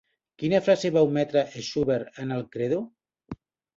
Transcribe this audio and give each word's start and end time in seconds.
Quina 0.43 0.61
frase 0.67 0.91
va 0.95 1.03
ometre 1.09 1.45
Schubert 1.67 2.19
en 2.25 2.35
el 2.39 2.43
Credo? 2.57 2.85